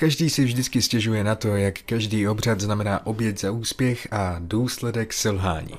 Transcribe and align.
Každý 0.00 0.30
si 0.30 0.44
vždycky 0.44 0.82
stěžuje 0.82 1.24
na 1.24 1.34
to, 1.34 1.48
jak 1.48 1.74
každý 1.78 2.28
obřad 2.28 2.60
znamená 2.60 3.06
oběd 3.06 3.40
za 3.40 3.50
úspěch 3.50 4.08
a 4.12 4.36
důsledek 4.38 5.12
selhání. 5.12 5.74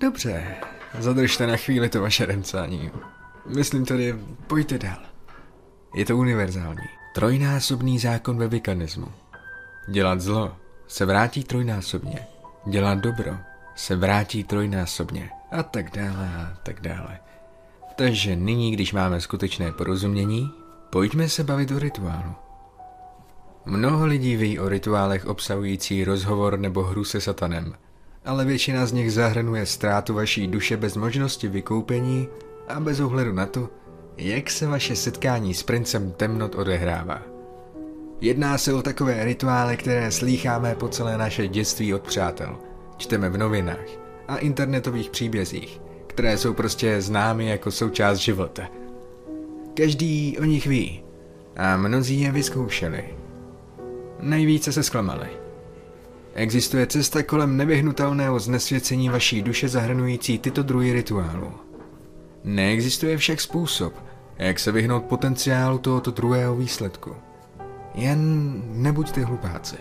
Dobře, 0.00 0.54
zadržte 0.98 1.46
na 1.46 1.56
chvíli 1.56 1.88
to 1.88 2.00
vaše 2.00 2.26
remcání. 2.26 2.90
Myslím 3.46 3.84
tedy, 3.84 4.14
pojďte 4.46 4.78
dál. 4.78 4.98
Je 5.94 6.04
to 6.04 6.16
univerzální. 6.16 6.88
Trojnásobný 7.14 7.98
zákon 7.98 8.38
ve 8.38 8.48
vikanismu. 8.48 9.08
Dělat 9.88 10.20
zlo 10.20 10.56
se 10.86 11.04
vrátí 11.04 11.44
trojnásobně. 11.44 12.26
Dělat 12.66 12.98
dobro 12.98 13.36
se 13.74 13.96
vrátí 13.96 14.44
trojnásobně. 14.44 15.30
A 15.50 15.62
tak 15.62 15.90
dále 15.90 16.30
a 16.36 16.56
tak 16.62 16.80
dále. 16.80 17.18
Takže 17.96 18.36
nyní, 18.36 18.70
když 18.70 18.92
máme 18.92 19.20
skutečné 19.20 19.72
porozumění, 19.72 20.50
pojďme 20.90 21.28
se 21.28 21.44
bavit 21.44 21.70
o 21.70 21.78
rituálu. 21.78 22.34
Mnoho 23.64 24.06
lidí 24.06 24.36
ví 24.36 24.58
o 24.58 24.68
rituálech 24.68 25.26
obsahující 25.26 26.04
rozhovor 26.04 26.58
nebo 26.58 26.82
hru 26.82 27.04
se 27.04 27.20
satanem, 27.20 27.74
ale 28.24 28.44
většina 28.44 28.86
z 28.86 28.92
nich 28.92 29.12
zahrnuje 29.12 29.66
ztrátu 29.66 30.14
vaší 30.14 30.46
duše 30.46 30.76
bez 30.76 30.96
možnosti 30.96 31.48
vykoupení 31.48 32.28
a 32.68 32.80
bez 32.80 33.00
ohledu 33.00 33.32
na 33.32 33.46
to, 33.46 33.68
jak 34.16 34.50
se 34.50 34.66
vaše 34.66 34.96
setkání 34.96 35.54
s 35.54 35.62
princem 35.62 36.12
temnot 36.12 36.54
odehrává. 36.54 37.22
Jedná 38.20 38.58
se 38.58 38.72
o 38.72 38.82
takové 38.82 39.24
rituály, 39.24 39.76
které 39.76 40.10
slýcháme 40.10 40.74
po 40.74 40.88
celé 40.88 41.18
naše 41.18 41.48
dětství 41.48 41.94
od 41.94 42.02
přátel, 42.02 42.58
čteme 42.96 43.30
v 43.30 43.38
novinách 43.38 43.86
a 44.28 44.36
internetových 44.36 45.10
příbězích, 45.10 45.80
které 46.06 46.38
jsou 46.38 46.54
prostě 46.54 47.00
známy 47.00 47.46
jako 47.46 47.70
součást 47.70 48.18
života. 48.18 48.62
Každý 49.74 50.38
o 50.38 50.44
nich 50.44 50.66
ví 50.66 51.02
a 51.56 51.76
mnozí 51.76 52.20
je 52.20 52.32
vyzkoušeli. 52.32 53.21
Nejvíce 54.22 54.72
se 54.72 54.82
zklamali. 54.82 55.26
Existuje 56.34 56.86
cesta 56.86 57.22
kolem 57.22 57.56
nevyhnutelného 57.56 58.38
znesvěcení 58.38 59.08
vaší 59.08 59.42
duše 59.42 59.68
zahrnující 59.68 60.38
tyto 60.38 60.62
druhy 60.62 60.92
rituálů. 60.92 61.52
Neexistuje 62.44 63.16
však 63.16 63.40
způsob, 63.40 63.94
jak 64.38 64.58
se 64.58 64.72
vyhnout 64.72 65.04
potenciálu 65.04 65.78
tohoto 65.78 66.10
druhého 66.10 66.56
výsledku. 66.56 67.16
Jen 67.94 68.52
nebuďte 68.66 69.24
hlupáci. 69.24 69.76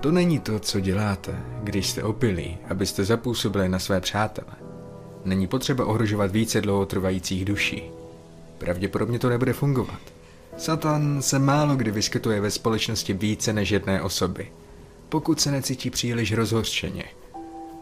To 0.00 0.12
není 0.12 0.38
to, 0.38 0.58
co 0.58 0.80
děláte, 0.80 1.40
když 1.62 1.90
jste 1.90 2.02
opilí, 2.02 2.58
abyste 2.70 3.04
zapůsobili 3.04 3.68
na 3.68 3.78
své 3.78 4.00
přátele. 4.00 4.52
Není 5.24 5.46
potřeba 5.46 5.86
ohrožovat 5.86 6.30
více 6.30 6.60
dlouhotrvajících 6.60 7.44
duší. 7.44 7.82
Pravděpodobně 8.58 9.18
to 9.18 9.28
nebude 9.28 9.52
fungovat. 9.52 10.19
Satan 10.60 11.22
se 11.22 11.38
málo 11.38 11.76
kdy 11.76 11.90
vyskytuje 11.90 12.40
ve 12.40 12.50
společnosti 12.50 13.12
více 13.12 13.52
než 13.52 13.70
jedné 13.70 14.02
osoby, 14.02 14.52
pokud 15.08 15.40
se 15.40 15.50
necítí 15.50 15.90
příliš 15.90 16.32
rozhořčeně. 16.32 17.04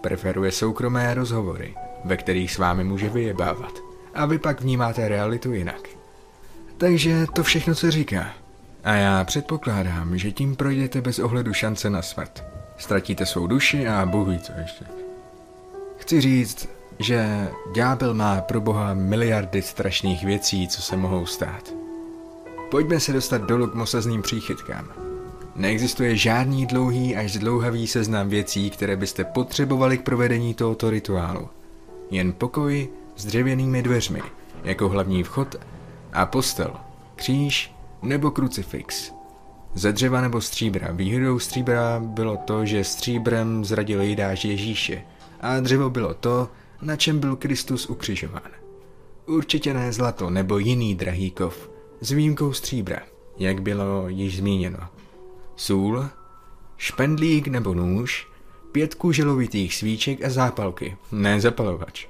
Preferuje 0.00 0.52
soukromé 0.52 1.14
rozhovory, 1.14 1.74
ve 2.04 2.16
kterých 2.16 2.52
s 2.52 2.58
vámi 2.58 2.84
může 2.84 3.08
vyjebávat. 3.08 3.72
A 4.14 4.26
vy 4.26 4.38
pak 4.38 4.60
vnímáte 4.60 5.08
realitu 5.08 5.52
jinak. 5.52 5.88
Takže 6.76 7.26
to 7.32 7.42
všechno, 7.42 7.74
co 7.74 7.90
říká. 7.90 8.30
A 8.84 8.94
já 8.94 9.24
předpokládám, 9.24 10.18
že 10.18 10.32
tím 10.32 10.56
projdete 10.56 11.00
bez 11.00 11.18
ohledu 11.18 11.52
šance 11.54 11.90
na 11.90 12.02
smrt. 12.02 12.44
Ztratíte 12.76 13.26
svou 13.26 13.46
duši 13.46 13.88
a 13.88 14.06
Bůh 14.06 14.28
ví 14.28 14.38
co 14.38 14.52
ještě. 14.60 14.84
Chci 15.96 16.20
říct, 16.20 16.68
že 16.98 17.48
ďábel 17.74 18.14
má 18.14 18.40
pro 18.40 18.60
boha 18.60 18.94
miliardy 18.94 19.62
strašných 19.62 20.24
věcí, 20.24 20.68
co 20.68 20.82
se 20.82 20.96
mohou 20.96 21.26
stát. 21.26 21.78
Pojďme 22.70 23.00
se 23.00 23.12
dostat 23.12 23.42
dolů 23.42 23.66
k 23.66 23.74
mosazným 23.74 24.22
příchytkám. 24.22 24.88
Neexistuje 25.56 26.16
žádný 26.16 26.66
dlouhý 26.66 27.16
až 27.16 27.32
zdlouhavý 27.32 27.86
seznam 27.86 28.28
věcí, 28.28 28.70
které 28.70 28.96
byste 28.96 29.24
potřebovali 29.24 29.98
k 29.98 30.02
provedení 30.02 30.54
tohoto 30.54 30.90
rituálu. 30.90 31.48
Jen 32.10 32.32
pokoj 32.32 32.88
s 33.16 33.26
dřevěnými 33.26 33.82
dveřmi, 33.82 34.22
jako 34.64 34.88
hlavní 34.88 35.22
vchod, 35.22 35.56
a 36.12 36.26
postel, 36.26 36.72
kříž 37.16 37.74
nebo 38.02 38.30
krucifix. 38.30 39.12
Ze 39.74 39.92
dřeva 39.92 40.20
nebo 40.20 40.40
stříbra. 40.40 40.88
Výhodou 40.92 41.38
stříbra 41.38 42.00
bylo 42.04 42.36
to, 42.36 42.64
že 42.66 42.84
stříbrem 42.84 43.64
zradil 43.64 44.02
jídáš 44.02 44.44
Ježíše 44.44 45.02
a 45.40 45.60
dřevo 45.60 45.90
bylo 45.90 46.14
to, 46.14 46.48
na 46.82 46.96
čem 46.96 47.18
byl 47.18 47.36
Kristus 47.36 47.86
ukřižován. 47.86 48.50
Určitě 49.26 49.74
ne 49.74 49.92
zlato 49.92 50.30
nebo 50.30 50.58
jiný 50.58 50.94
drahý 50.94 51.30
kov, 51.30 51.70
s 52.00 52.10
výjimkou 52.10 52.52
stříbra, 52.52 53.00
jak 53.38 53.62
bylo 53.62 54.08
již 54.08 54.36
zmíněno. 54.36 54.78
Sůl, 55.56 56.08
špendlík 56.76 57.48
nebo 57.48 57.74
nůž, 57.74 58.28
pět 58.72 58.94
kuželovitých 58.94 59.74
svíček 59.74 60.24
a 60.24 60.30
zápalky, 60.30 60.96
ne 61.12 61.40
zapalovač. 61.40 62.06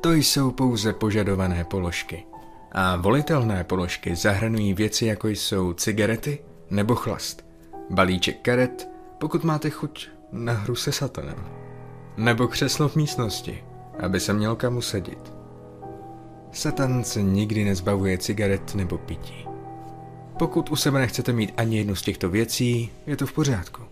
To 0.00 0.12
jsou 0.12 0.50
pouze 0.50 0.92
požadované 0.92 1.64
položky. 1.64 2.24
A 2.72 2.96
volitelné 2.96 3.64
položky 3.64 4.16
zahrnují 4.16 4.74
věci 4.74 5.06
jako 5.06 5.28
jsou 5.28 5.72
cigarety 5.72 6.38
nebo 6.70 6.94
chlast, 6.94 7.46
balíček 7.90 8.40
karet, 8.42 8.88
pokud 9.18 9.44
máte 9.44 9.70
chuť 9.70 10.08
na 10.32 10.52
hru 10.52 10.74
se 10.74 10.92
satanem, 10.92 11.46
nebo 12.16 12.48
křeslo 12.48 12.88
v 12.88 12.96
místnosti, 12.96 13.64
aby 13.98 14.20
se 14.20 14.32
měl 14.32 14.56
kam 14.56 14.76
usadit. 14.76 15.35
Satan 16.56 17.04
se 17.04 17.22
nikdy 17.22 17.64
nezbavuje 17.64 18.18
cigaret 18.18 18.74
nebo 18.74 18.98
pití. 18.98 19.46
Pokud 20.38 20.70
u 20.70 20.76
sebe 20.76 20.98
nechcete 20.98 21.32
mít 21.32 21.54
ani 21.56 21.78
jednu 21.78 21.94
z 21.94 22.02
těchto 22.02 22.30
věcí, 22.30 22.90
je 23.06 23.16
to 23.16 23.26
v 23.26 23.32
pořádku. 23.32 23.82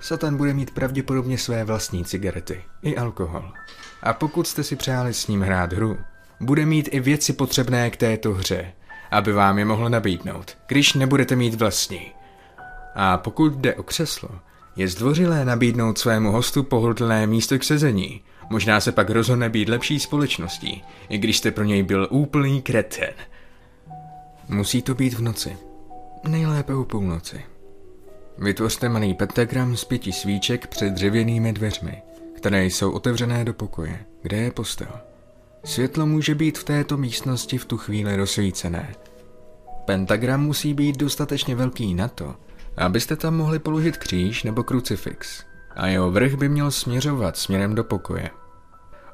Satan 0.00 0.36
bude 0.36 0.54
mít 0.54 0.70
pravděpodobně 0.70 1.38
své 1.38 1.64
vlastní 1.64 2.04
cigarety 2.04 2.62
i 2.82 2.96
alkohol. 2.96 3.52
A 4.02 4.12
pokud 4.12 4.46
jste 4.46 4.64
si 4.64 4.76
přáli 4.76 5.14
s 5.14 5.26
ním 5.26 5.42
hrát 5.42 5.72
hru, 5.72 5.96
bude 6.40 6.66
mít 6.66 6.88
i 6.92 7.00
věci 7.00 7.32
potřebné 7.32 7.90
k 7.90 7.96
této 7.96 8.34
hře, 8.34 8.72
aby 9.10 9.32
vám 9.32 9.58
je 9.58 9.64
mohl 9.64 9.88
nabídnout, 9.88 10.58
když 10.66 10.94
nebudete 10.94 11.36
mít 11.36 11.54
vlastní. 11.54 12.12
A 12.94 13.18
pokud 13.18 13.52
jde 13.52 13.74
o 13.74 13.82
křeslo, 13.82 14.30
je 14.76 14.88
zdvořilé 14.88 15.44
nabídnout 15.44 15.98
svému 15.98 16.32
hostu 16.32 16.62
pohodlné 16.62 17.26
místo 17.26 17.58
k 17.58 17.64
sezení. 17.64 18.22
Možná 18.50 18.80
se 18.80 18.92
pak 18.92 19.10
rozhodne 19.10 19.48
být 19.48 19.68
lepší 19.68 20.00
společností, 20.00 20.84
i 21.08 21.18
když 21.18 21.38
jste 21.38 21.50
pro 21.50 21.64
něj 21.64 21.82
byl 21.82 22.08
úplný 22.10 22.62
kreten. 22.62 23.14
Musí 24.48 24.82
to 24.82 24.94
být 24.94 25.14
v 25.14 25.22
noci. 25.22 25.56
Nejlépe 26.28 26.74
o 26.74 26.84
půlnoci. 26.84 27.40
Vytvořte 28.38 28.88
malý 28.88 29.14
pentagram 29.14 29.76
z 29.76 29.84
pěti 29.84 30.12
svíček 30.12 30.66
před 30.66 30.92
dřevěnými 30.92 31.52
dveřmi, 31.52 32.02
které 32.36 32.66
jsou 32.66 32.90
otevřené 32.90 33.44
do 33.44 33.54
pokoje, 33.54 34.04
kde 34.22 34.36
je 34.36 34.50
postel. 34.50 34.92
Světlo 35.64 36.06
může 36.06 36.34
být 36.34 36.58
v 36.58 36.64
této 36.64 36.96
místnosti 36.96 37.58
v 37.58 37.64
tu 37.64 37.76
chvíli 37.76 38.16
rozsvícené. 38.16 38.94
Pentagram 39.84 40.42
musí 40.42 40.74
být 40.74 40.96
dostatečně 40.96 41.54
velký 41.54 41.94
na 41.94 42.08
to, 42.08 42.34
abyste 42.76 43.16
tam 43.16 43.36
mohli 43.36 43.58
položit 43.58 43.96
kříž 43.96 44.42
nebo 44.42 44.62
krucifix 44.62 45.44
a 45.78 45.86
jeho 45.86 46.10
vrch 46.10 46.34
by 46.34 46.48
měl 46.48 46.70
směřovat 46.70 47.36
směrem 47.36 47.74
do 47.74 47.84
pokoje. 47.84 48.30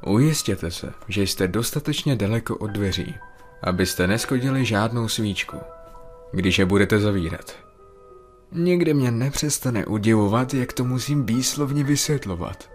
Ujistěte 0.07 0.71
se, 0.71 0.93
že 1.09 1.23
jste 1.23 1.49
dostatečně 1.49 2.17
daleko 2.17 2.57
od 2.57 2.71
dveří, 2.71 3.15
abyste 3.63 4.07
neskodili 4.07 4.65
žádnou 4.65 5.09
svíčku, 5.09 5.57
když 6.33 6.59
je 6.59 6.65
budete 6.65 7.01
zavírat. 7.01 7.57
Někde 8.53 8.95
mě 8.95 9.11
nepřestane 9.11 9.87
udivovat, 9.87 10.55
jak 10.55 10.73
to 10.73 10.85
musím 10.85 11.27
výslovně 11.27 11.85
vysvětlovat. 11.85 12.71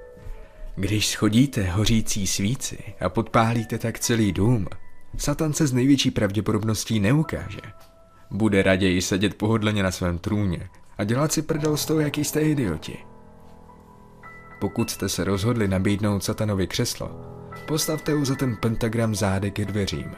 Když 0.76 1.08
schodíte 1.08 1.64
hořící 1.64 2.28
svíci 2.28 2.84
a 3.02 3.10
podpálíte 3.10 3.78
tak 3.78 4.00
celý 4.00 4.32
dům, 4.32 4.68
Satan 5.18 5.54
se 5.54 5.68
z 5.68 5.74
největší 5.74 6.12
pravděpodobností 6.12 7.00
neukáže. 7.00 7.62
Bude 8.32 8.64
raději 8.64 9.02
sedět 9.02 9.34
pohodlně 9.36 9.84
na 9.84 9.92
svém 9.92 10.18
trůně 10.18 10.70
a 10.98 11.04
dělat 11.04 11.32
si 11.32 11.42
prdel 11.42 11.78
z 11.78 11.86
toho, 11.86 12.00
jaký 12.00 12.24
jste 12.24 12.42
idioti. 12.42 13.09
Pokud 14.60 14.90
jste 14.90 15.10
se 15.10 15.24
rozhodli 15.24 15.68
nabídnout 15.68 16.24
satanovi 16.24 16.68
křeslo, 16.68 17.12
postavte 17.68 18.14
ho 18.14 18.26
za 18.26 18.36
ten 18.36 18.56
pentagram 18.56 19.16
zády 19.16 19.52
ke 19.52 19.66
dveřím. 19.66 20.12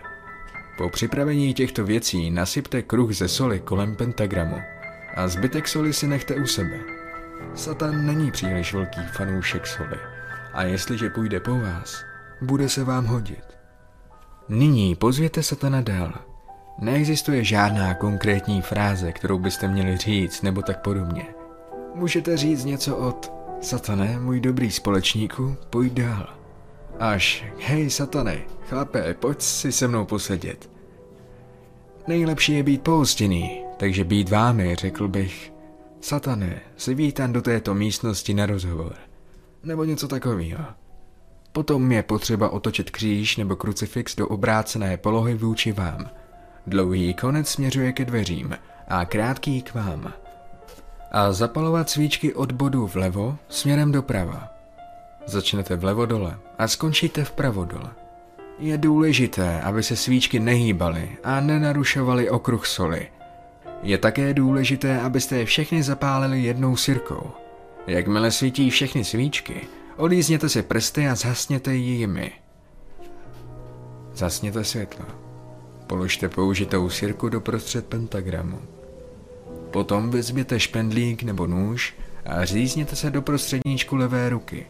Po 0.78 0.90
připravení 0.90 1.54
těchto 1.54 1.86
věcí 1.86 2.32
nasypte 2.32 2.82
kruh 2.82 3.12
ze 3.12 3.28
soli 3.28 3.60
kolem 3.60 3.96
pentagramu 3.96 4.58
a 5.16 5.28
zbytek 5.28 5.68
soli 5.68 5.94
si 5.94 6.08
nechte 6.08 6.36
u 6.36 6.48
sebe. 6.48 6.80
Satan 7.56 8.06
není 8.06 8.32
příliš 8.32 8.74
velký 8.74 9.02
fanoušek 9.18 9.68
soli 9.68 9.98
a 10.54 10.64
jestliže 10.64 11.10
půjde 11.10 11.40
po 11.40 11.60
vás, 11.60 12.04
bude 12.42 12.70
se 12.70 12.84
vám 12.84 13.06
hodit. 13.06 13.44
Nyní 14.50 14.96
pozvěte 14.96 15.44
satana 15.44 15.82
dál. 15.82 16.14
Neexistuje 16.80 17.44
žádná 17.44 17.94
konkrétní 17.94 18.62
fráze, 18.62 19.12
kterou 19.12 19.40
byste 19.40 19.68
měli 19.68 19.98
říct 19.98 20.42
nebo 20.42 20.62
tak 20.62 20.82
podobně. 20.82 21.26
Můžete 21.96 22.38
říct 22.38 22.66
něco 22.66 22.98
od 22.98 23.41
Satane, 23.62 24.20
můj 24.20 24.40
dobrý 24.40 24.72
společníku, 24.72 25.56
pojď 25.70 25.94
dál. 25.94 26.28
Až, 27.00 27.46
hej 27.60 27.90
satane, 27.90 28.42
chlape, 28.70 29.14
pojď 29.14 29.42
si 29.42 29.72
se 29.72 29.88
mnou 29.88 30.06
posedět. 30.06 30.70
Nejlepší 32.08 32.54
je 32.54 32.64
být 32.64 32.82
pohostinný, 32.82 33.64
Takže 33.78 34.04
být 34.04 34.30
vámi, 34.30 34.76
řekl 34.76 35.08
bych, 35.08 35.54
satane, 36.02 36.62
si 36.78 36.96
vítán 36.96 37.34
do 37.34 37.42
této 37.42 37.74
místnosti 37.74 38.34
na 38.34 38.46
rozhovor. 38.46 38.96
Nebo 39.64 39.84
něco 39.84 40.08
takového. 40.08 40.66
Potom 41.52 41.92
je 41.92 42.04
potřeba 42.04 42.50
otočit 42.50 42.92
kříž 42.92 43.38
nebo 43.38 43.56
krucifix 43.56 44.16
do 44.16 44.28
obrácené 44.28 44.98
polohy 44.98 45.36
vůči 45.36 45.72
vám. 45.72 46.10
Dlouhý 46.68 47.14
konec 47.14 47.50
směřuje 47.50 47.94
ke 47.94 48.06
dveřím 48.06 48.58
a 48.88 49.06
krátký 49.06 49.62
k 49.62 49.74
vám. 49.74 50.14
A 51.12 51.32
zapalovat 51.32 51.90
svíčky 51.90 52.34
od 52.34 52.52
bodu 52.52 52.88
vlevo 52.88 53.38
směrem 53.50 53.92
doprava. 53.92 54.48
Začnete 55.26 55.76
vlevo 55.76 56.06
dole 56.06 56.38
a 56.58 56.68
skončíte 56.68 57.24
vpravo 57.24 57.66
dole. 57.66 57.90
Je 58.60 58.78
důležité, 58.78 59.62
aby 59.62 59.84
se 59.84 59.96
svíčky 59.96 60.40
nehýbaly 60.40 61.18
a 61.24 61.40
nenarušovaly 61.40 62.30
okruh 62.30 62.68
soli. 62.68 63.08
Je 63.84 63.98
také 63.98 64.34
důležité, 64.34 65.02
abyste 65.02 65.38
je 65.38 65.46
všechny 65.46 65.84
zapálili 65.84 66.44
jednou 66.44 66.76
sirkou. 66.76 67.32
Jakmile 67.88 68.32
svítí 68.32 68.70
všechny 68.70 69.04
svíčky, 69.04 69.62
Olízněte 70.02 70.50
si 70.50 70.62
prsty 70.62 71.08
a 71.08 71.16
zhasněte 71.16 71.76
ji 71.76 71.92
jimi. 71.92 72.32
Zasněte 74.14 74.64
světlo. 74.64 75.06
Položte 75.88 76.30
použitou 76.30 76.90
sirku 76.90 77.30
do 77.30 77.42
prostřed 77.42 77.86
pentagramu. 77.86 78.62
Potom 79.72 80.10
vezměte 80.10 80.60
špendlík 80.60 81.24
nebo 81.24 81.48
nůž 81.48 81.94
a 82.26 82.46
řízněte 82.46 82.96
se 82.96 83.10
do 83.10 83.22
prostředníčku 83.22 83.96
levé 83.96 84.30
ruky. 84.30 84.66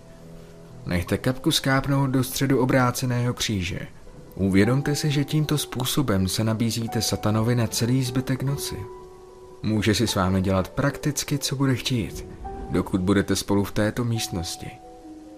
Nechte 0.86 1.18
kapku 1.18 1.51
skápnout 1.51 2.09
do 2.09 2.24
středu 2.24 2.59
obráceného 2.59 3.33
kříže. 3.33 3.80
Uvědomte 4.36 4.95
si, 4.95 5.12
že 5.12 5.24
tímto 5.24 5.57
způsobem 5.57 6.27
se 6.27 6.44
nabízíte 6.44 7.01
satanovi 7.01 7.56
na 7.56 7.68
celý 7.68 8.03
zbytek 8.03 8.44
noci. 8.44 8.75
Může 9.63 9.95
si 9.95 10.07
s 10.07 10.15
vámi 10.15 10.42
dělat 10.42 10.69
prakticky, 10.69 11.38
co 11.38 11.56
bude 11.56 11.75
chtít, 11.75 12.25
dokud 12.69 13.01
budete 13.01 13.36
spolu 13.36 13.63
v 13.63 13.71
této 13.71 14.03
místnosti. 14.03 14.71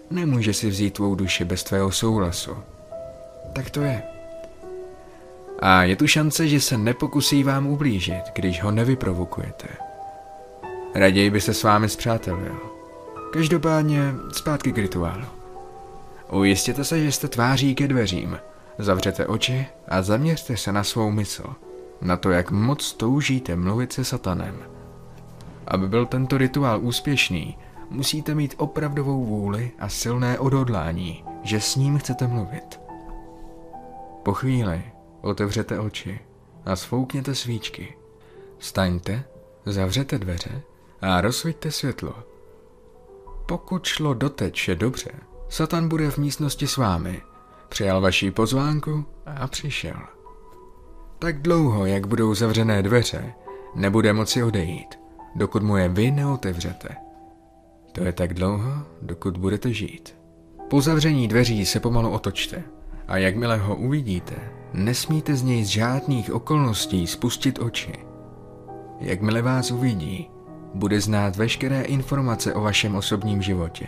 Nemůže 0.10 0.54
si 0.54 0.70
vzít 0.70 0.94
tvou 0.94 1.16
duši 1.16 1.46
bez 1.46 1.64
tvého 1.64 1.92
souhlasu. 1.92 2.52
Tak 3.54 3.70
to 3.70 3.82
je. 3.82 4.13
A 5.66 5.84
je 5.84 5.96
tu 5.96 6.08
šance, 6.08 6.48
že 6.48 6.62
se 6.62 6.78
nepokusí 6.78 7.44
vám 7.44 7.68
ublížit, 7.68 8.24
když 8.36 8.64
ho 8.64 8.72
nevyprovokujete. 8.72 9.68
Raději 10.96 11.30
by 11.30 11.42
se 11.42 11.54
s 11.54 11.64
vámi 11.64 11.90
zpřátelil. 11.90 12.58
Každopádně 13.34 14.14
zpátky 14.32 14.72
k 14.72 14.78
rituálu. 14.78 15.26
Ujistěte 16.32 16.84
se, 16.84 17.04
že 17.04 17.12
jste 17.12 17.28
tváří 17.28 17.76
ke 17.76 17.88
dveřím. 17.88 18.40
Zavřete 18.78 19.28
oči 19.28 19.66
a 19.88 20.02
zaměřte 20.02 20.58
se 20.58 20.72
na 20.72 20.84
svou 20.84 21.12
mysl. 21.12 21.56
Na 22.02 22.18
to, 22.18 22.32
jak 22.32 22.52
moc 22.52 22.94
toužíte 22.94 23.56
mluvit 23.56 23.94
se 23.94 24.06
satanem. 24.06 24.56
Aby 25.68 25.88
byl 25.88 26.06
tento 26.06 26.38
rituál 26.38 26.80
úspěšný, 26.82 27.58
musíte 27.90 28.36
mít 28.36 28.56
opravdovou 28.58 29.26
vůli 29.26 29.72
a 29.80 29.90
silné 29.90 30.40
odhodlání, 30.40 31.24
že 31.44 31.60
s 31.60 31.76
ním 31.76 31.98
chcete 31.98 32.28
mluvit. 32.28 32.80
Po 34.24 34.34
chvíli 34.34 34.84
otevřete 35.24 35.80
oči 35.80 36.20
a 36.66 36.76
svoukněte 36.76 37.36
svíčky. 37.36 37.98
Staňte, 38.60 39.24
zavřete 39.66 40.20
dveře 40.20 40.62
a 41.02 41.22
rozsvíťte 41.22 41.72
světlo. 41.72 42.16
Pokud 43.46 43.86
šlo 43.86 44.14
doteď 44.14 44.54
vše 44.54 44.76
dobře, 44.76 45.12
Satan 45.50 45.90
bude 45.90 46.12
v 46.12 46.18
místnosti 46.18 46.68
s 46.68 46.78
vámi. 46.78 47.22
Přijal 47.70 48.02
vaši 48.02 48.32
pozvánku 48.32 49.06
a 49.26 49.48
přišel. 49.48 49.98
Tak 51.20 51.42
dlouho, 51.42 51.86
jak 51.86 52.08
budou 52.08 52.36
zavřené 52.36 52.84
dveře, 52.84 53.34
nebude 53.76 54.14
moci 54.14 54.44
odejít, 54.44 55.00
dokud 55.36 55.64
mu 55.64 55.78
je 55.78 55.90
vy 55.90 56.12
neotevřete. 56.12 56.90
To 57.92 58.04
je 58.04 58.14
tak 58.14 58.34
dlouho, 58.34 58.72
dokud 59.02 59.38
budete 59.38 59.74
žít. 59.74 60.16
Po 60.70 60.82
zavření 60.82 61.28
dveří 61.28 61.66
se 61.66 61.80
pomalu 61.80 62.10
otočte 62.10 62.64
a 63.08 63.18
jakmile 63.18 63.58
ho 63.58 63.76
uvidíte, 63.76 64.36
nesmíte 64.74 65.36
z 65.36 65.44
něj 65.44 65.64
z 65.64 65.68
žádných 65.68 66.32
okolností 66.34 67.08
spustit 67.08 67.60
oči. 67.60 67.94
Jakmile 69.00 69.42
vás 69.42 69.72
uvidí, 69.72 70.30
bude 70.74 71.02
znát 71.02 71.36
veškeré 71.36 71.82
informace 71.82 72.54
o 72.54 72.62
vašem 72.62 72.96
osobním 72.96 73.42
životě. 73.42 73.88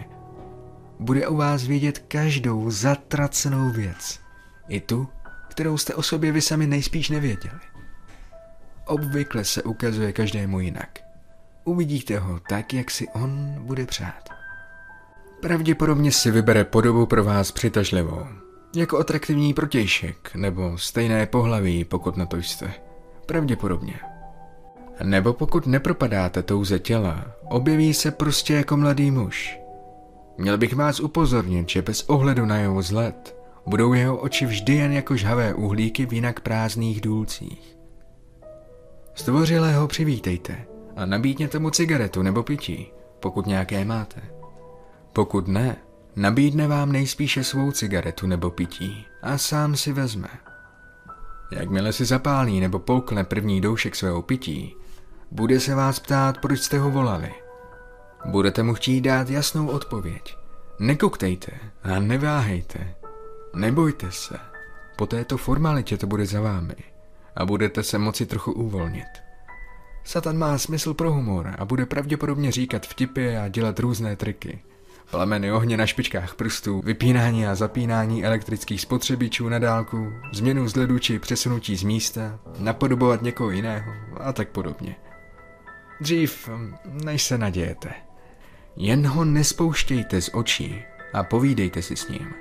Bude 1.00 1.28
o 1.28 1.36
vás 1.36 1.64
vědět 1.64 2.00
každou 2.00 2.72
zatracenou 2.72 3.72
věc. 3.72 4.20
I 4.68 4.80
tu, 4.80 5.08
kterou 5.48 5.78
jste 5.78 5.94
o 5.96 6.02
sobě 6.02 6.32
vy 6.32 6.42
sami 6.42 6.68
nejspíš 6.68 7.10
nevěděli. 7.10 7.60
Obvykle 8.88 9.46
se 9.46 9.64
ukazuje 9.64 10.12
každému 10.12 10.60
jinak. 10.60 11.00
Uvidíte 11.64 12.20
ho 12.20 12.40
tak, 12.50 12.74
jak 12.74 12.92
si 12.92 13.08
on 13.08 13.56
bude 13.60 13.86
přát. 13.86 14.30
Pravděpodobně 15.42 16.12
si 16.12 16.32
vybere 16.32 16.64
podobu 16.64 17.06
pro 17.06 17.24
vás 17.24 17.52
přitažlivou, 17.52 18.28
jako 18.76 18.98
atraktivní 18.98 19.54
protějšek 19.54 20.36
nebo 20.36 20.78
stejné 20.78 21.26
pohlaví, 21.26 21.84
pokud 21.84 22.18
na 22.18 22.26
to 22.26 22.38
jste. 22.38 22.74
Pravděpodobně. 23.26 24.00
Nebo 25.04 25.34
pokud 25.34 25.68
nepropadáte 25.68 26.44
touze 26.44 26.80
těla, 26.80 27.26
objeví 27.50 27.94
se 27.94 28.12
prostě 28.12 28.54
jako 28.54 28.78
mladý 28.78 29.12
muž. 29.12 29.60
Měl 30.38 30.58
bych 30.58 30.76
vás 30.76 31.00
upozornit, 31.00 31.70
že 31.70 31.82
bez 31.82 32.04
ohledu 32.04 32.46
na 32.46 32.58
jeho 32.58 32.76
vzhled 32.76 33.38
budou 33.66 33.94
jeho 33.94 34.18
oči 34.18 34.46
vždy 34.46 34.76
jen 34.76 34.92
jako 34.92 35.16
žhavé 35.16 35.54
uhlíky 35.54 36.06
v 36.06 36.14
jinak 36.14 36.40
prázdných 36.40 37.02
důlcích. 37.02 37.78
Stvořilého 39.14 39.88
přivítejte 39.88 40.66
a 40.96 41.06
nabídněte 41.06 41.60
mu 41.60 41.70
cigaretu 41.70 42.22
nebo 42.22 42.44
pití, 42.44 42.88
pokud 43.20 43.46
nějaké 43.46 43.86
máte. 43.86 44.22
Pokud 45.14 45.48
ne, 45.48 45.76
nabídne 46.16 46.68
vám 46.68 46.92
nejspíše 46.92 47.44
svou 47.44 47.72
cigaretu 47.72 48.28
nebo 48.28 48.52
pití 48.52 49.06
a 49.22 49.38
sám 49.38 49.76
si 49.76 49.94
vezme. 49.94 50.30
Jakmile 51.52 51.94
si 51.94 52.06
zapálí 52.06 52.60
nebo 52.60 52.80
poukne 52.80 53.24
první 53.24 53.62
doušek 53.62 53.96
svého 53.96 54.22
pití, 54.22 54.76
bude 55.32 55.60
se 55.60 55.76
vás 55.76 56.00
ptát, 56.00 56.38
proč 56.38 56.60
jste 56.60 56.80
ho 56.80 56.92
volali. 56.92 57.34
Budete 58.26 58.64
mu 58.64 58.74
chtít 58.74 59.02
dát 59.02 59.30
jasnou 59.30 59.68
odpověď. 59.68 60.38
Nekoktejte 60.80 61.52
a 61.84 62.00
neváhejte. 62.00 62.96
Nebojte 63.56 64.12
se. 64.12 64.38
Po 64.96 65.06
této 65.06 65.38
formalitě 65.38 65.98
to 65.98 66.08
bude 66.08 66.26
za 66.26 66.42
vámi 66.42 66.76
a 67.36 67.46
budete 67.46 67.84
se 67.84 67.98
moci 67.98 68.26
trochu 68.26 68.52
uvolnit. 68.52 69.08
Satan 70.04 70.38
má 70.38 70.58
smysl 70.58 70.94
pro 70.94 71.14
humor 71.14 71.56
a 71.58 71.66
bude 71.66 71.86
pravděpodobně 71.86 72.52
říkat 72.52 72.86
vtipy 72.86 73.38
a 73.38 73.48
dělat 73.48 73.80
různé 73.80 74.16
triky. 74.16 74.60
Plameny 75.12 75.52
ohně 75.52 75.78
na 75.78 75.86
špičkách 75.86 76.36
prstů, 76.36 76.82
vypínání 76.86 77.48
a 77.48 77.56
zapínání 77.56 78.26
elektrických 78.26 78.82
spotřebičů 78.82 79.50
na 79.50 79.60
dálku, 79.60 80.14
změnu 80.34 80.64
vzhledu 80.64 81.00
či 81.00 81.20
přesunutí 81.20 81.76
z 81.76 81.84
místa, 81.84 82.40
napodobovat 82.60 83.22
někoho 83.22 83.50
jiného 83.50 83.94
a 84.20 84.34
tak 84.34 84.50
podobně. 84.50 84.96
Dřív, 86.02 86.50
než 86.86 87.24
se 87.24 87.38
nadějete. 87.38 87.94
Jen 88.76 89.08
ho 89.08 89.26
nespouštějte 89.26 90.22
z 90.22 90.30
očí 90.34 90.84
a 91.14 91.24
povídejte 91.24 91.82
si 91.82 91.96
s 91.96 92.08
ním. 92.08 92.34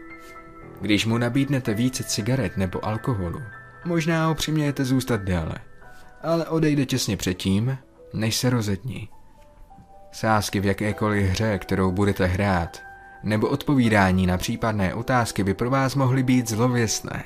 Když 0.80 1.06
mu 1.06 1.18
nabídnete 1.18 1.74
více 1.74 2.04
cigaret 2.04 2.56
nebo 2.56 2.84
alkoholu, 2.84 3.40
možná 3.84 4.26
ho 4.26 4.34
přimějete 4.34 4.84
zůstat 4.84 5.20
déle– 5.20 5.54
ale 6.24 6.46
odejde 6.46 6.86
těsně 6.86 7.16
předtím, 7.16 7.78
než 8.12 8.36
se 8.36 8.50
rozední. 8.50 9.08
Sázky 10.14 10.60
v 10.60 10.64
jakékoliv 10.64 11.30
hře, 11.30 11.58
kterou 11.58 11.92
budete 11.92 12.26
hrát, 12.26 12.82
nebo 13.22 13.48
odpovídání 13.48 14.26
na 14.26 14.38
případné 14.38 14.94
otázky 14.94 15.44
by 15.44 15.54
pro 15.54 15.70
vás 15.70 15.94
mohly 15.94 16.22
být 16.22 16.48
zlověstné. 16.48 17.24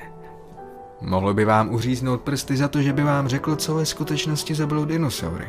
Mohlo 1.01 1.33
by 1.33 1.45
vám 1.45 1.73
uříznout 1.73 2.21
prsty 2.21 2.57
za 2.57 2.67
to, 2.67 2.81
že 2.81 2.93
by 2.93 3.03
vám 3.03 3.27
řekl, 3.27 3.55
co 3.55 3.75
ve 3.75 3.85
skutečnosti 3.85 4.55
zabilo 4.55 4.85
dinosaury. 4.85 5.47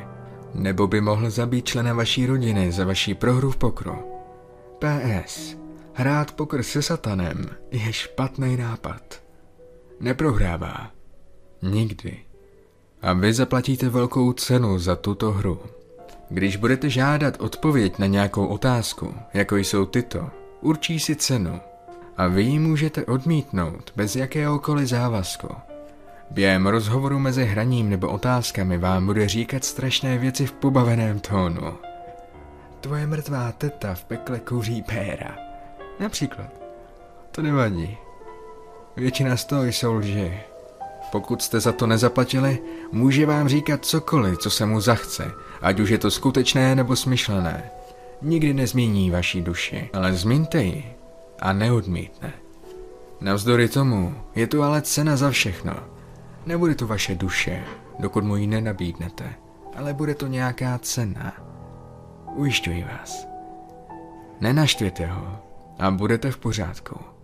Nebo 0.54 0.87
by 0.87 1.00
mohl 1.00 1.30
zabít 1.30 1.64
člena 1.64 1.94
vaší 1.94 2.26
rodiny 2.26 2.73
za 2.73 2.85
vaší 2.85 3.14
prohru 3.14 3.50
v 3.50 3.56
pokru. 3.56 3.94
PS. 4.78 5.56
Hrát 5.94 6.32
pokr 6.32 6.62
se 6.62 6.82
satanem 6.82 7.47
je 7.70 7.92
špatný 7.92 8.56
nápad. 8.56 9.23
Neprohrává. 10.00 10.90
Nikdy 11.62 12.18
a 13.02 13.12
vy 13.12 13.32
zaplatíte 13.32 13.88
velkou 13.88 14.32
cenu 14.32 14.78
za 14.78 14.97
tuto 14.97 15.32
hru. 15.32 15.61
Když 16.30 16.56
budete 16.56 16.90
žádat 16.90 17.40
odpověď 17.40 17.99
na 17.99 18.06
nějakou 18.06 18.46
otázku, 18.46 19.14
jako 19.34 19.56
jsou 19.56 19.87
tyto, 19.87 20.30
určí 20.60 21.00
si 21.00 21.16
cenu 21.16 21.60
a 22.16 22.26
vy 22.26 22.42
ji 22.42 22.58
můžete 22.58 23.04
odmítnout 23.04 23.92
bez 23.96 24.16
jakéhokoliv 24.16 24.88
závazku. 24.88 25.49
Během 26.30 26.66
rozhovoru 26.66 27.18
mezi 27.18 27.44
hraním 27.44 27.90
nebo 27.90 28.08
otázkami 28.08 28.78
vám 28.78 29.06
bude 29.06 29.28
říkat 29.28 29.64
strašné 29.64 30.18
věci 30.18 30.46
v 30.46 30.52
pobaveném 30.52 31.20
tónu. 31.20 31.75
Tvoje 32.80 33.06
mrtvá 33.06 33.52
teta 33.52 33.94
v 33.94 34.04
pekle 34.04 34.40
kouří 34.40 34.82
péra. 34.82 35.37
Například. 36.00 36.50
To 37.30 37.42
nevadí. 37.42 37.96
Většina 38.96 39.37
z 39.37 39.44
toho 39.44 39.64
jsou 39.64 39.94
lži. 39.94 40.40
Pokud 41.12 41.43
jste 41.43 41.61
za 41.61 41.73
to 41.73 41.87
nezaplatili, 41.87 42.59
může 42.93 43.26
vám 43.26 43.49
říkat 43.49 43.85
cokoliv, 43.85 44.38
co 44.38 44.50
se 44.50 44.67
mu 44.67 44.81
zachce, 44.81 45.33
ať 45.62 45.81
už 45.81 45.90
je 45.90 45.99
to 45.99 46.11
skutečné 46.11 46.75
nebo 46.75 46.97
smyšlené. 46.97 47.71
Nikdy 48.23 48.55
nezmění 48.55 49.11
vaší 49.11 49.43
duši, 49.43 49.90
ale 49.93 50.12
zmíňte 50.12 50.62
ji 50.62 50.95
a 51.38 51.52
neodmítne. 51.52 52.33
Navzdory 53.21 53.69
tomu 53.69 54.14
je 54.35 54.47
tu 54.47 54.62
ale 54.62 54.83
cena 54.83 55.17
za 55.17 55.31
všechno. 55.31 55.75
Nebude 56.47 56.75
to 56.75 56.87
vaše 56.87 57.14
duše, 57.14 57.64
dokud 57.99 58.25
mu 58.25 58.37
ji 58.37 58.47
nenabídnete, 58.47 59.35
ale 59.76 59.95
bude 59.95 60.14
to 60.14 60.26
nějaká 60.26 60.79
cena. 60.79 61.33
Ujišťuji 62.35 62.85
vás. 62.85 63.26
Nenaštvěte 64.40 65.07
ho 65.07 65.38
a 65.79 65.90
budete 65.90 66.31
v 66.31 66.38
pořádku. 66.38 67.20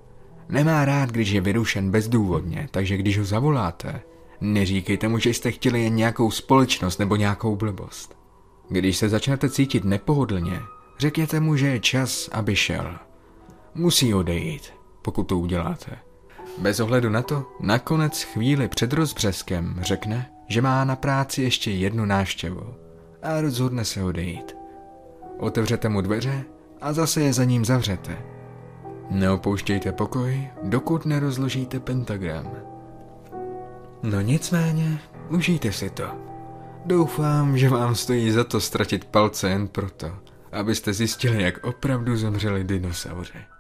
Nemá 0.49 0.85
rád, 0.85 1.11
když 1.11 1.31
je 1.31 1.41
vyrušen 1.41 1.91
bezdůvodně, 1.91 2.69
takže 2.71 2.97
když 2.97 3.19
ho 3.19 3.25
zavoláte, 3.25 4.01
neříkejte 4.41 5.09
mu, 5.09 5.19
že 5.19 5.31
jste 5.31 5.51
chtěli 5.51 5.83
jen 5.83 5.95
nějakou 5.95 6.31
společnost 6.31 6.99
nebo 6.99 7.17
nějakou 7.17 7.57
blbost. 7.57 8.17
Když 8.69 8.97
se 8.97 9.09
začnete 9.09 9.51
cítit 9.51 9.85
nepohodlně, 9.85 10.61
řekněte 10.99 11.41
mu, 11.41 11.57
že 11.57 11.67
je 11.67 11.81
čas, 11.81 12.29
aby 12.33 12.57
šel. 12.57 12.97
Musí 13.75 14.15
odejít, 14.15 14.73
pokud 15.03 15.23
to 15.23 15.39
uděláte. 15.39 15.99
Bez 16.59 16.81
ohledu 16.81 17.11
na 17.11 17.23
to, 17.23 17.45
nakonec 17.61 18.23
chvíli 18.23 18.69
před 18.69 18.93
rozbřeskem 18.93 19.79
řekne, 19.81 20.31
že 20.49 20.63
má 20.63 20.85
na 20.85 20.97
práci 20.97 21.43
ještě 21.43 21.71
jednu 21.71 22.05
návštěvu 22.05 22.75
a 23.23 23.41
rozhodne 23.41 23.85
se 23.85 24.03
odejít. 24.03 24.57
Otevřete 25.39 25.89
mu 25.89 26.01
dveře 26.01 26.45
a 26.81 26.93
zase 26.93 27.21
je 27.21 27.33
za 27.33 27.45
ním 27.45 27.65
zavřete. 27.65 28.36
Neopouštějte 29.11 29.93
pokoj, 29.93 30.49
dokud 30.63 31.07
nerozložíte 31.07 31.81
pentagram. 31.81 32.51
No 34.03 34.21
nicméně, 34.21 34.99
užijte 35.29 35.73
si 35.73 35.91
to. 35.91 36.05
Doufám, 36.87 37.59
že 37.59 37.69
vám 37.69 37.95
stojí 37.95 38.31
za 38.31 38.45
to 38.45 38.61
ztratit 38.61 39.05
palce 39.05 39.49
jen 39.49 39.69
proto, 39.69 40.13
abyste 40.53 40.93
zjistili, 40.93 41.43
jak 41.43 41.65
opravdu 41.65 42.17
zemřeli 42.17 42.65
dinosauři. 42.65 43.56